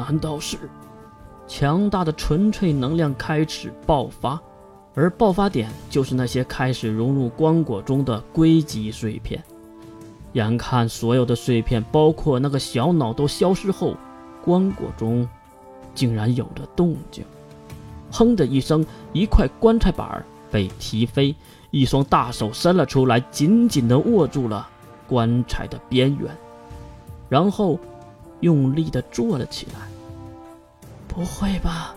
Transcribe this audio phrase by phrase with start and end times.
[0.00, 0.56] 难道是
[1.46, 4.40] 强大的纯粹能量开始爆发？
[4.94, 9.42] 而爆发点就是那些开始融入棺椁中的硅基碎片。
[10.32, 13.94] 眼看所有的碎片，包括那个小脑都消失后，
[14.42, 15.28] 棺椁中
[15.94, 17.22] 竟然有了动静。
[18.10, 21.34] 砰的一声，一块棺材板被踢飞，
[21.70, 24.66] 一双大手伸了出来，紧紧地握住了
[25.06, 26.34] 棺材的边缘，
[27.28, 27.78] 然后
[28.40, 29.88] 用力的坐了起来。
[31.06, 31.94] 不会吧？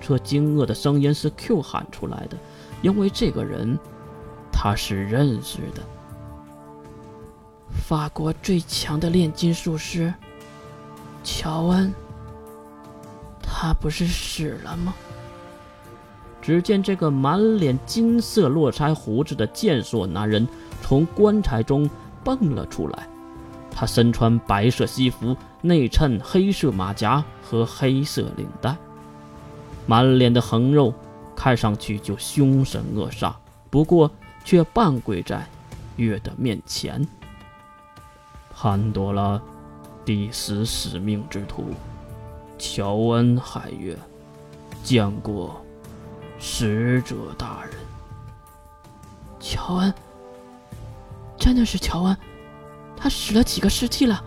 [0.00, 2.36] 这惊愕的声音是 Q 喊出来的，
[2.82, 3.78] 因为这个人
[4.52, 5.82] 他是认识的。
[7.70, 10.12] 法国最强的炼金术师
[11.24, 11.92] 乔恩，
[13.40, 14.92] 他不是死了吗？
[16.40, 20.46] 只见这个满脸金色络腮胡子的健硕男人
[20.82, 21.88] 从棺材中
[22.24, 23.08] 蹦了出来，
[23.74, 28.76] 他身穿白色西服，内衬黑色马甲和黑色领带。
[29.86, 30.94] 满脸的横肉，
[31.34, 33.34] 看上去就凶神恶煞，
[33.70, 34.08] 不过
[34.44, 35.44] 却半跪在
[35.96, 37.04] 月的面前。
[38.54, 39.40] 潘多拉，
[40.04, 41.74] 第十使命之徒，
[42.58, 43.98] 乔恩海月，
[44.84, 45.64] 见过
[46.38, 47.74] 使者大人。
[49.40, 49.92] 乔恩，
[51.36, 52.16] 真的是乔恩？
[53.02, 54.22] 他死了几个世纪了，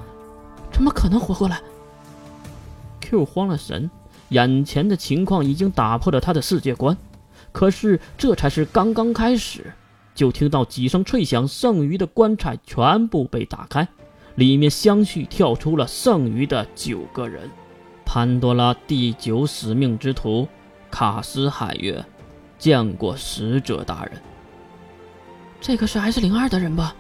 [0.70, 1.62] 怎么可能活过来
[3.00, 3.90] ？Q 慌了神。
[4.30, 6.98] 眼前的情况已经打破了他的世界观，
[7.54, 9.72] 可是这才是刚刚开始。
[10.14, 13.88] 就听到几声脆响，剩余的棺材全部被打开，
[14.36, 17.50] 里面相续跳出了剩余的九个人。
[18.06, 20.48] 潘多拉第九使命之徒
[20.92, 22.04] 卡斯海月，
[22.58, 24.22] 见过使者大人。
[25.62, 26.94] 这个是 S 零二的人吧？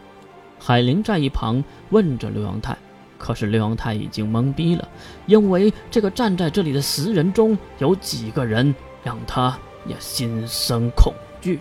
[0.67, 2.75] 海灵在一旁问着刘阳泰。
[3.19, 4.89] 可是刘阳泰已经懵逼了，
[5.27, 9.55] 因为这个站在这里的十人中有几个人让他
[9.85, 11.59] 也心生恐惧。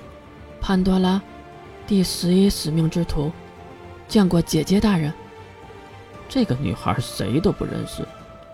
[0.59, 1.21] 潘多拉，
[1.87, 3.31] 第十一使命之徒，
[4.09, 5.13] 见过姐姐大人。
[6.27, 8.03] 这个女孩谁都不认识，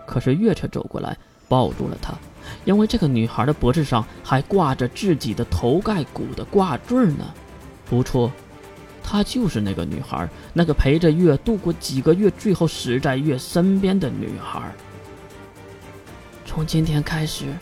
[0.05, 1.17] 可是月却走过来
[1.47, 2.13] 抱住了她，
[2.65, 7.33] 因为这个女孩的脖子上还挂着自己的头盖骨的挂坠呢。
[7.89, 8.29] 不错。
[9.11, 14.73] 她就是那个女孩，那个陪着月度过几个月，最后死在月身边的女孩。
[16.45, 17.53] 从今天开始，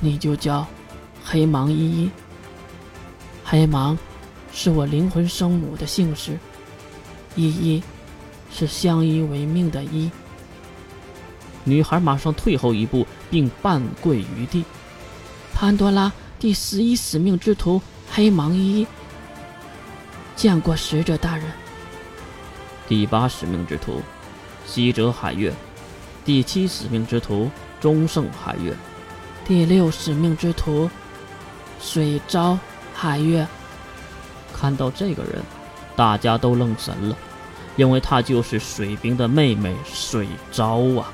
[0.00, 0.66] 你就叫
[1.24, 2.10] 黑芒依依。
[3.42, 3.96] 黑芒
[4.52, 6.38] 是我灵魂生母的姓氏，
[7.36, 7.82] 依依
[8.52, 10.10] 是相依为命的依。
[11.64, 14.62] 女孩马上退后一步，并半跪于地。
[15.54, 18.86] 潘多拉第十一使命之徒黑芒依依。
[20.40, 21.44] 见过使者大人。
[22.88, 24.00] 第八使命之徒，
[24.64, 25.52] 西哲海月；
[26.24, 28.72] 第七使命之徒，中盛海月；
[29.44, 30.88] 第六使命之徒，
[31.78, 32.58] 水昭
[32.94, 33.46] 海月。
[34.50, 35.42] 看到这个人，
[35.94, 37.16] 大家都愣神了，
[37.76, 41.12] 因为她就是水兵的妹妹水昭啊！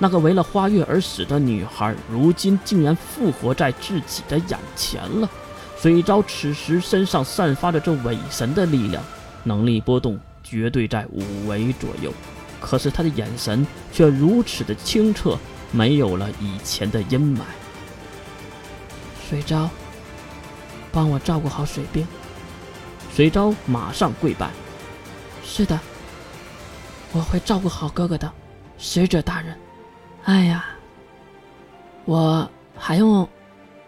[0.00, 5.30] 那个为了花月而死的女孩，如今竟然复活在自己的眼前了。
[5.86, 9.00] 水昭此时身上散发着这伪神的力量，
[9.44, 12.12] 能力波动绝对在五维左右。
[12.60, 15.38] 可是他的眼神却如此的清澈，
[15.70, 17.42] 没有了以前的阴霾。
[19.30, 19.70] 水昭，
[20.90, 22.04] 帮我照顾好水兵。
[23.14, 24.50] 水昭马上跪拜。
[25.44, 25.78] 是的，
[27.12, 28.28] 我会照顾好哥哥的，
[28.76, 29.56] 使者大人。
[30.24, 30.64] 哎呀，
[32.06, 33.28] 我还用。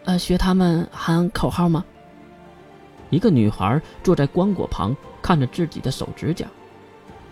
[0.05, 1.83] 呃，学他们喊口号吗？
[3.09, 6.47] 一个女孩坐在棺椁旁，看着自己的手指甲，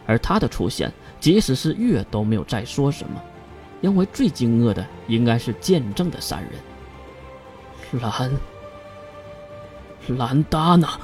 [0.06, 3.22] 而她的出现，即使是月都没有再说什么，
[3.82, 8.02] 因为最惊愕的应该是见证的三人。
[8.02, 8.32] 兰，
[10.18, 11.00] 兰达娜，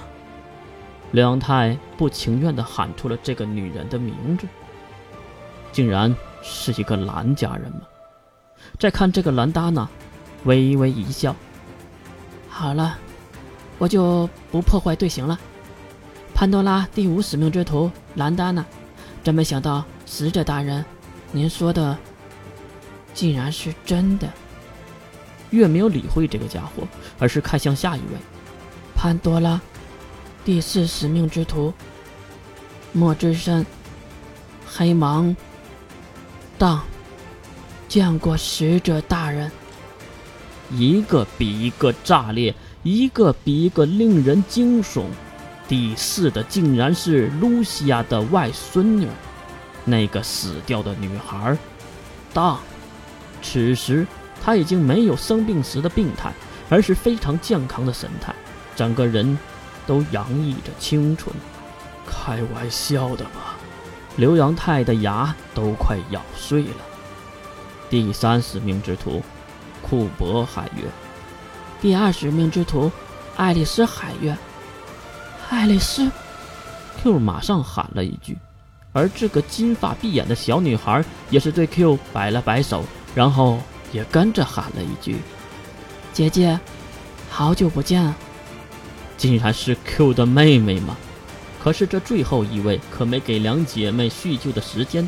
[1.12, 4.48] 梁太不情愿地喊出了这个女人的名字，
[5.72, 7.82] 竟然是一个兰家人吗？
[8.78, 9.88] 再看这个兰达娜，
[10.46, 11.36] 微微一笑。
[12.56, 12.96] 好了，
[13.80, 15.38] 我就不破坏队形了。
[16.36, 18.64] 潘多拉第五使命之徒兰达娜，
[19.24, 20.86] 真没想到使者大人，
[21.32, 21.98] 您说的
[23.12, 24.32] 竟然是真的。
[25.50, 28.20] 月没有理会这个家伙，而是看向下一位。
[28.96, 29.60] 潘多拉
[30.46, 31.74] 第四使命之徒
[32.92, 33.66] 莫之深，
[34.66, 35.36] 黑芒
[36.60, 36.84] 当，
[37.88, 39.52] 见过使者大人。
[40.76, 42.54] 一个比一个炸裂，
[42.84, 45.04] 一个比一个令人惊悚。
[45.68, 49.08] 第四的竟然是露西亚的外孙女，
[49.86, 51.58] 那个死掉的女孩。
[52.34, 52.60] 当，
[53.42, 54.06] 此时
[54.44, 56.34] 他已经没有生病时的病态，
[56.70, 58.34] 而是非常健康的神态，
[58.76, 59.38] 整个人
[59.88, 61.34] 都洋溢着清纯。
[62.06, 63.58] 开玩笑的吧？
[64.18, 66.78] 刘阳泰的牙都快咬碎了。
[67.90, 69.24] 第三十命之徒，
[69.84, 70.86] 库珀海月。
[71.80, 72.92] 第二十命之徒，
[73.36, 74.36] 爱丽丝海月。
[75.50, 76.10] 爱丽丝
[77.04, 78.36] ，Q 马上喊了一句，
[78.94, 82.84] 而这个金发碧眼的小女孩也是对 Q 摆了摆手，
[83.14, 83.60] 然后
[83.92, 85.18] 也跟着喊了一句
[86.12, 86.60] ：“姐姐，
[87.30, 88.12] 好久不见。”
[89.16, 90.98] 竟然是 Q 的妹妹吗？
[91.64, 95.08] 可是这最后一位可没给两姐妹叙旧的时间。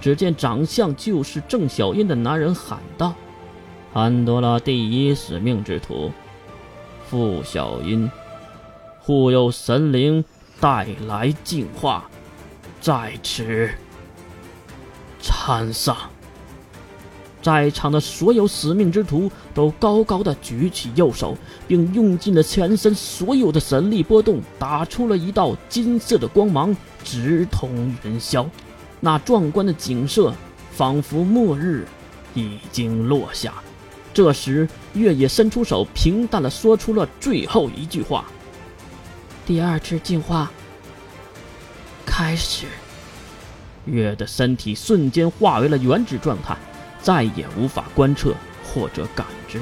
[0.00, 3.14] 只见长相就是郑小燕的男人喊道
[3.92, 6.12] ：“安多拉第一使命之徒，
[7.08, 8.08] 傅小英，
[9.00, 10.24] 护佑神灵
[10.60, 12.08] 带来净化，
[12.80, 13.68] 在此
[15.20, 15.96] 参上。”
[17.42, 28.46] 在场的所有使命之徒都高高的举起右手，并用尽了全身所有的神力波动，打出了一道金色的光芒，直通云霄。
[29.00, 30.32] 那壮观的景色，
[30.70, 31.88] 仿佛末日
[32.34, 33.54] 已经落下。
[34.12, 38.24] 这时，月野伸出手，平淡的说出了最后一句话
[39.46, 40.50] ：“第二次进化
[42.04, 42.66] 开始。”
[43.86, 46.56] 月的身体瞬间化为了原子状态。
[47.02, 49.58] 再也无法观测或者感知，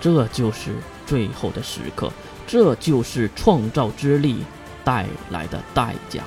[0.00, 0.74] 这就是
[1.04, 2.10] 最后的时刻，
[2.46, 4.42] 这就是创造之力
[4.82, 6.22] 带来的代价。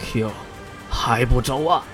[0.00, 0.30] Q，
[0.88, 1.84] 还不走啊！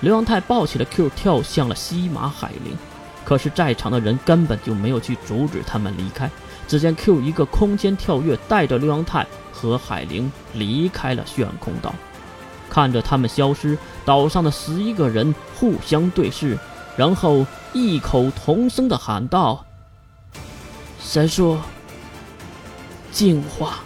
[0.00, 2.78] 刘阳泰抱起了 Q，跳向了西马海灵。
[3.24, 6.30] 可是，在场的人根本就没有去阻止他们离开。
[6.68, 11.94] 只见 Q 一个空间跳跃，带着刘洋泰和海灵离开了炫空岛。
[12.70, 16.58] 看着他们消失，岛上的十一个人互相对视。
[16.96, 19.64] 然后异口同声的喊道
[21.00, 21.60] ：“神说
[23.10, 23.80] 净化，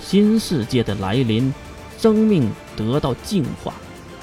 [0.00, 1.52] 新世界的来临，
[1.98, 3.74] 生命得到净化，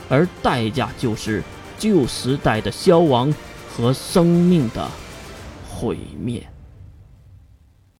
[0.09, 1.43] 而代价就是
[1.83, 3.33] 旧时代的消亡
[3.69, 4.89] 和生命的
[5.69, 6.41] 毁灭。”